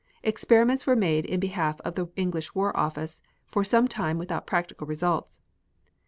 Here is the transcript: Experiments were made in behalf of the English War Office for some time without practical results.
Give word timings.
Experiments 0.23 0.87
were 0.87 0.95
made 0.95 1.27
in 1.27 1.39
behalf 1.39 1.79
of 1.81 1.93
the 1.93 2.07
English 2.15 2.55
War 2.55 2.75
Office 2.75 3.21
for 3.45 3.63
some 3.63 3.87
time 3.87 4.17
without 4.17 4.47
practical 4.47 4.87
results. 4.87 5.41